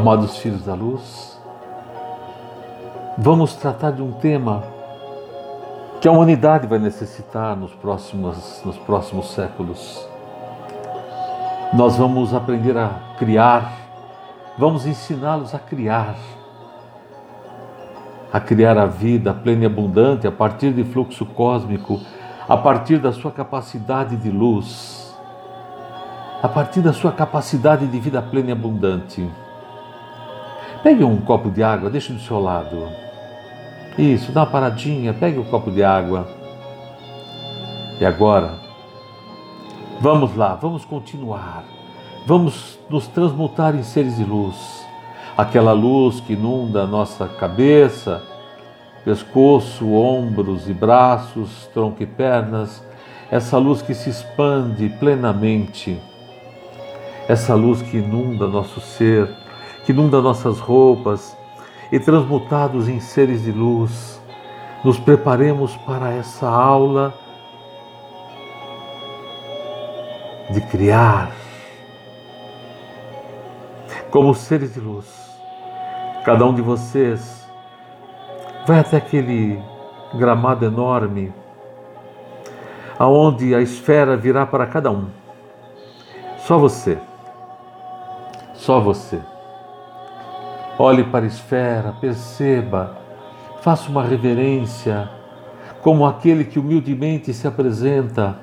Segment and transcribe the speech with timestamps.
[0.00, 1.38] Amados filhos da luz,
[3.18, 4.64] vamos tratar de um tema
[6.00, 10.08] que a humanidade vai necessitar nos próximos, nos próximos séculos.
[11.74, 13.74] Nós vamos aprender a criar,
[14.56, 16.16] vamos ensiná-los a criar,
[18.32, 22.00] a criar a vida plena e abundante a partir de fluxo cósmico,
[22.48, 25.14] a partir da sua capacidade de luz,
[26.42, 29.30] a partir da sua capacidade de vida plena e abundante.
[30.82, 32.88] Pegue um copo de água, deixe do seu lado.
[33.98, 36.26] Isso, dá uma paradinha, pegue um copo de água.
[38.00, 38.54] E agora,
[40.00, 41.64] vamos lá, vamos continuar.
[42.26, 44.86] Vamos nos transmutar em seres de luz.
[45.36, 48.22] Aquela luz que inunda a nossa cabeça,
[49.04, 52.82] pescoço, ombros e braços, tronco e pernas,
[53.30, 56.00] essa luz que se expande plenamente,
[57.28, 59.28] essa luz que inunda nosso ser
[59.84, 61.36] que inunda nossas roupas
[61.90, 64.20] e transmutados em seres de luz,
[64.84, 67.12] nos preparemos para essa aula
[70.50, 71.30] de criar
[74.10, 75.06] como seres de luz.
[76.24, 77.48] Cada um de vocês
[78.66, 79.62] vai até aquele
[80.14, 81.32] gramado enorme,
[82.98, 85.08] aonde a esfera virá para cada um.
[86.38, 86.98] Só você.
[88.54, 89.20] Só você.
[90.82, 92.96] Olhe para a esfera, perceba,
[93.60, 95.10] faça uma reverência,
[95.82, 98.38] como aquele que humildemente se apresenta,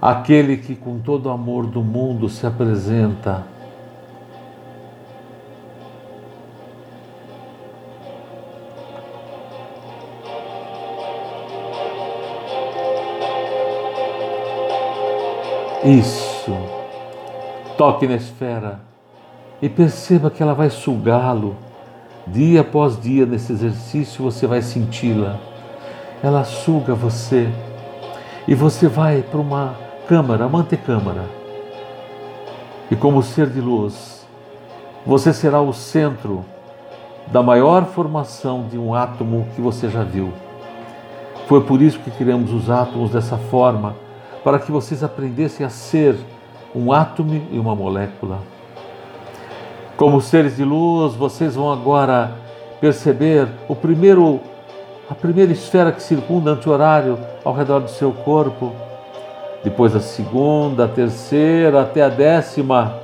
[0.00, 3.44] aquele que com todo o amor do mundo se apresenta.
[15.84, 16.50] Isso.
[17.78, 18.91] Toque na esfera
[19.62, 21.56] e perceba que ela vai sugá-lo.
[22.26, 25.38] Dia após dia nesse exercício você vai senti-la.
[26.20, 27.48] Ela suga você
[28.46, 29.76] e você vai para uma
[30.08, 31.24] câmara, uma antecâmara.
[32.90, 34.26] E como ser de luz,
[35.06, 36.44] você será o centro
[37.28, 40.32] da maior formação de um átomo que você já viu.
[41.46, 43.94] Foi por isso que criamos os átomos dessa forma,
[44.42, 46.16] para que vocês aprendessem a ser
[46.74, 48.40] um átomo e uma molécula.
[50.02, 52.32] Como seres de luz, vocês vão agora
[52.80, 54.40] perceber o primeiro,
[55.08, 58.72] a primeira esfera que circunda anti-horário ao redor do seu corpo,
[59.62, 62.96] depois a segunda, a terceira, até a décima.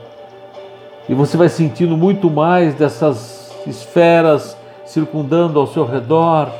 [1.08, 6.50] E você vai sentindo muito mais dessas esferas circundando ao seu redor.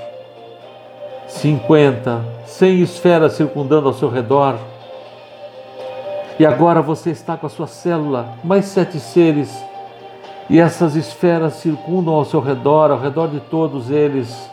[1.27, 4.55] 50, 100 esferas circundando ao seu redor.
[6.39, 9.67] E agora você está com a sua célula, mais sete seres
[10.51, 14.51] e essas esferas circundam ao seu redor, ao redor de todos eles.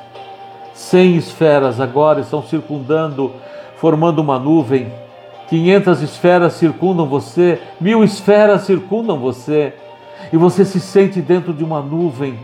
[0.73, 3.31] Cem esferas agora estão circundando,
[3.77, 4.91] formando uma nuvem.
[5.49, 9.73] 500 esferas circundam você, mil esferas circundam você,
[10.33, 12.39] e você se sente dentro de uma nuvem,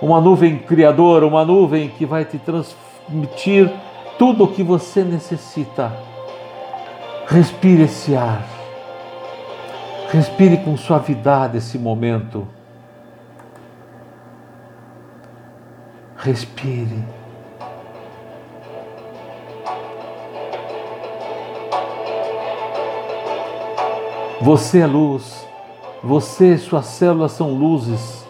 [0.00, 3.70] uma nuvem criadora, uma nuvem que vai te transmitir
[4.18, 5.92] tudo o que você necessita.
[7.26, 8.44] Respire esse ar,
[10.10, 12.46] respire com suavidade esse momento.
[16.22, 17.02] Respire.
[24.40, 25.44] Você é luz,
[26.00, 28.24] você e suas células são luzes,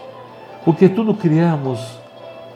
[0.64, 1.98] porque tudo criamos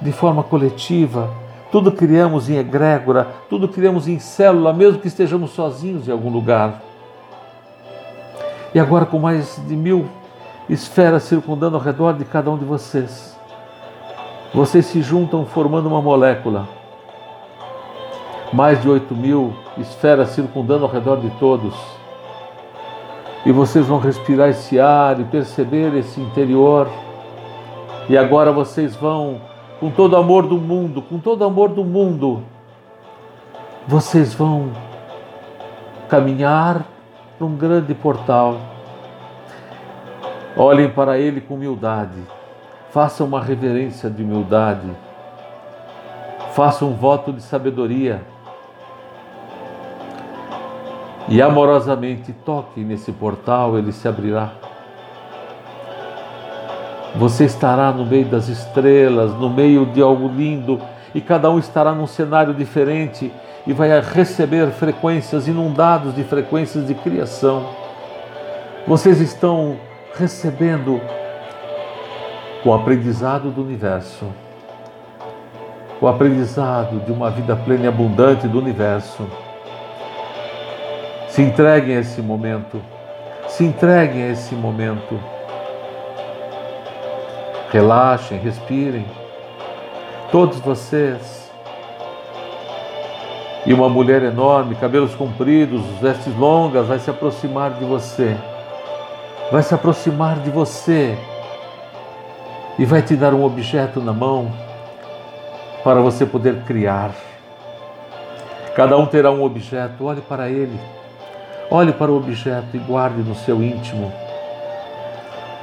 [0.01, 1.31] de forma coletiva,
[1.71, 6.81] tudo criamos em egrégora, tudo criamos em célula, mesmo que estejamos sozinhos em algum lugar.
[8.75, 10.07] E agora, com mais de mil
[10.67, 13.36] esferas circundando ao redor de cada um de vocês,
[14.55, 16.69] vocês se juntam formando uma molécula.
[18.53, 21.75] Mais de 8 mil esferas circundando ao redor de todos.
[23.45, 26.89] E vocês vão respirar esse ar e perceber esse interior.
[28.09, 29.41] E agora vocês vão,
[29.81, 32.43] com todo o amor do mundo, com todo o amor do mundo,
[33.87, 34.71] vocês vão
[36.09, 36.84] caminhar
[37.37, 38.57] para um grande portal.
[40.57, 42.35] Olhem para ele com humildade
[42.97, 44.89] Faça uma reverência de humildade.
[46.54, 48.22] Faça um voto de sabedoria.
[51.28, 54.53] E amorosamente toque nesse portal, ele se abrirá.
[57.16, 60.81] Você estará no meio das estrelas, no meio de algo lindo,
[61.15, 63.31] e cada um estará num cenário diferente
[63.66, 67.63] e vai receber frequências inundados de frequências de criação.
[68.87, 69.77] Vocês estão
[70.15, 70.98] recebendo
[72.65, 74.27] o aprendizado do universo,
[76.01, 79.27] o aprendizado de uma vida plena e abundante do universo.
[81.29, 82.83] Se entreguem a esse momento,
[83.49, 85.19] se entreguem a esse momento.
[87.71, 89.07] Relaxem, respirem.
[90.31, 91.51] Todos vocês.
[93.65, 98.37] E uma mulher enorme, cabelos compridos, vestes longas, vai se aproximar de você.
[99.51, 101.17] Vai se aproximar de você
[102.78, 104.53] e vai te dar um objeto na mão
[105.83, 107.13] para você poder criar.
[108.75, 110.78] Cada um terá um objeto, olhe para ele,
[111.71, 114.13] olhe para o objeto e guarde no seu íntimo.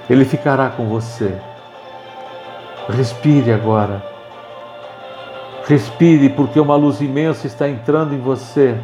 [0.09, 1.37] Ele ficará com você.
[2.89, 4.03] Respire agora.
[5.65, 8.75] Respire, porque uma luz imensa está entrando em você,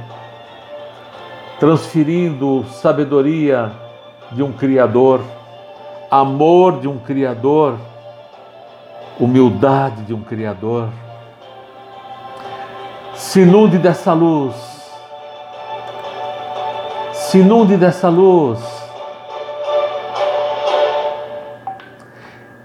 [1.59, 3.71] transferindo sabedoria
[4.31, 5.21] de um Criador,
[6.09, 7.77] amor de um Criador
[9.19, 10.89] humildade de um Criador.
[13.13, 14.55] Se inunde dessa luz,
[17.11, 18.59] se inunde dessa luz.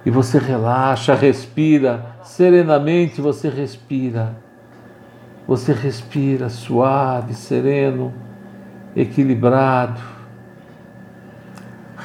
[0.06, 4.36] E você relaxa, respira, serenamente você respira.
[5.46, 8.14] Você respira suave, sereno,
[8.94, 10.00] equilibrado.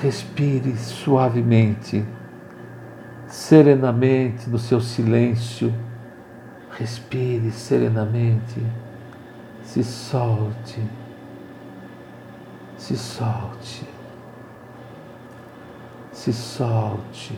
[0.02, 2.06] Respire suavemente
[3.30, 5.74] serenamente no seu silêncio.
[6.72, 8.62] Respire serenamente.
[9.64, 10.82] Se solte.
[12.78, 13.88] Se solte.
[16.12, 17.38] Se solte.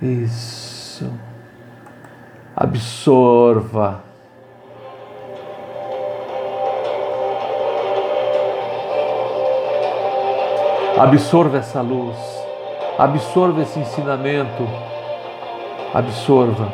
[0.00, 1.12] Isso.
[2.56, 4.13] Absorva
[10.96, 12.16] Absorva essa luz,
[12.96, 14.64] absorva esse ensinamento,
[15.92, 16.68] absorva.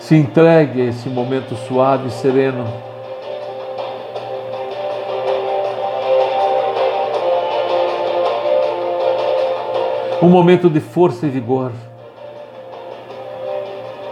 [0.00, 2.64] Se entregue a esse momento suave e sereno.
[10.20, 11.70] Um momento de força e vigor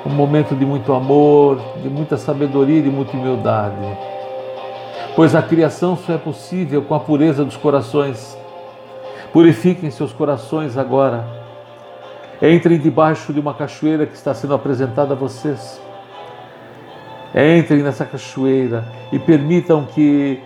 [0.07, 3.77] um momento de muito amor, de muita sabedoria e de muita humildade.
[5.17, 8.39] Pois a criação só é possível com a pureza dos corações.
[9.33, 11.27] Purifiquem seus corações agora.
[12.41, 15.81] Entrem debaixo de uma cachoeira que está sendo apresentada a vocês.
[17.35, 20.41] Entrem nessa cachoeira e permitam que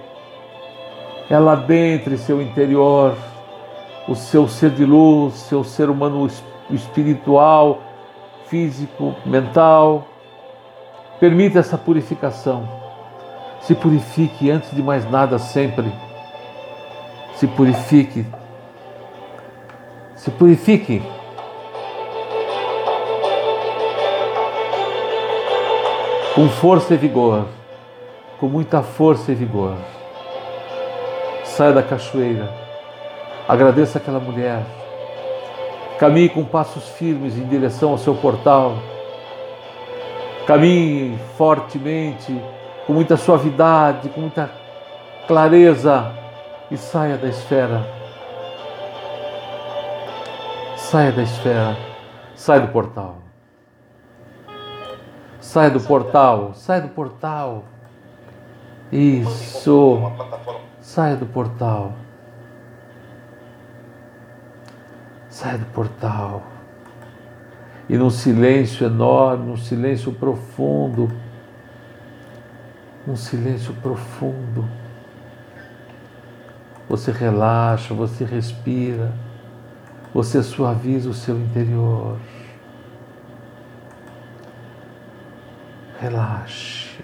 [1.29, 3.15] ela adentre seu interior,
[4.09, 6.27] o seu ser de luz, seu ser humano
[6.71, 7.90] espiritual
[8.50, 10.08] físico, mental.
[11.20, 12.69] Permita essa purificação.
[13.61, 15.91] Se purifique antes de mais nada, sempre.
[17.37, 18.26] Se purifique.
[20.17, 21.00] Se purifique.
[26.35, 27.47] Com força e vigor.
[28.38, 29.76] Com muita força e vigor.
[31.44, 32.52] Saia da cachoeira.
[33.47, 34.62] Agradeça aquela mulher
[36.00, 38.78] Caminhe com passos firmes em direção ao seu portal.
[40.47, 42.42] Caminhe fortemente,
[42.87, 44.50] com muita suavidade, com muita
[45.28, 46.11] clareza
[46.71, 47.87] e saia da esfera.
[50.75, 51.76] Saia da esfera,
[52.35, 53.16] saia do portal.
[55.38, 57.64] Saia do portal, saia do portal.
[58.90, 60.00] Isso.
[60.80, 61.92] Saia do portal.
[65.40, 66.42] Sai do portal.
[67.88, 71.11] E num silêncio enorme, num silêncio profundo,
[73.09, 74.68] um silêncio profundo,
[76.87, 79.14] você relaxa, você respira,
[80.12, 82.18] você suaviza o seu interior.
[85.99, 87.00] Relaxe.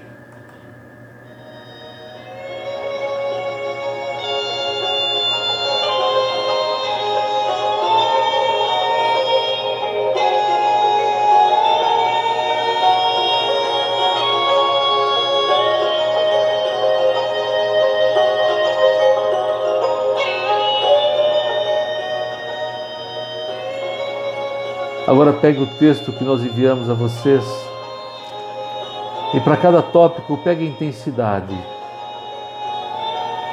[25.06, 27.44] Agora pegue o texto que nós enviamos a vocês
[29.32, 31.56] e para cada tópico pegue intensidade.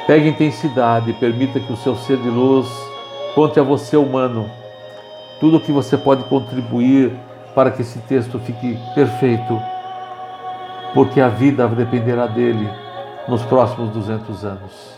[0.04, 2.68] Pegue intensidade e permita que o seu ser de luz
[3.36, 4.50] conte a você, humano,
[5.38, 7.12] tudo o que você pode contribuir
[7.54, 9.60] para que esse texto fique perfeito,
[10.92, 12.68] porque a vida dependerá dele
[13.28, 14.94] nos próximos 200 anos.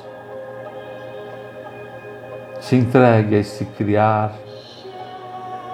[2.60, 4.32] Se entregue a esse criar,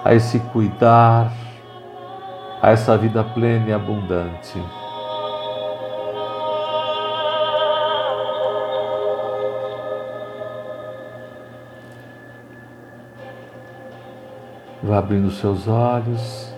[0.03, 1.31] a esse cuidar,
[2.61, 4.61] a essa vida plena e abundante.
[14.81, 16.53] Vá abrindo seus olhos.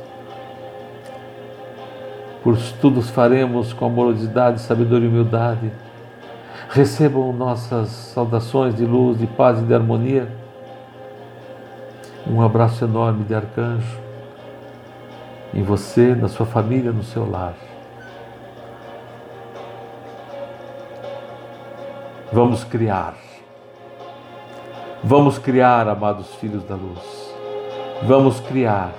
[2.43, 5.71] Por tudo faremos com amorosidade, sabedoria e humildade.
[6.69, 10.44] Recebam nossas saudações de luz, de paz e de harmonia.
[12.27, 13.99] Um abraço enorme de arcanjo
[15.53, 17.53] em você, na sua família, no seu lar.
[22.33, 23.15] Vamos criar.
[25.03, 27.35] Vamos criar, amados filhos da luz.
[28.03, 28.91] Vamos criar